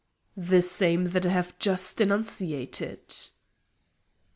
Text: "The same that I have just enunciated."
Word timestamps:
"The 0.35 0.63
same 0.63 1.11
that 1.11 1.27
I 1.27 1.29
have 1.29 1.59
just 1.59 2.01
enunciated." 2.01 3.13